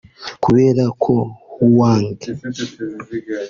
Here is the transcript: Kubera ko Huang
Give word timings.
Kubera 0.43 0.83
ko 1.03 1.13
Huang 1.55 2.05